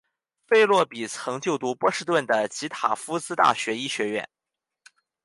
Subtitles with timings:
[0.47, 4.27] 费洛比曾就读波士顿的及塔夫茨大学医学院。